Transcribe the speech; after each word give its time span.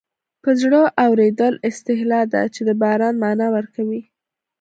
په 0.43 0.49
زړه 0.61 0.81
اورېدل 1.05 1.53
اصطلاح 1.69 2.23
ده 2.33 2.41
چې 2.53 2.61
د 2.67 2.69
باران 2.81 3.15
مانا 3.23 3.47
ورکوي 3.55 4.01